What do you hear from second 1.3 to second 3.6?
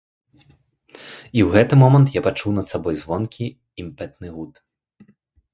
І ў гэты момант я пачуў над сабой звонкі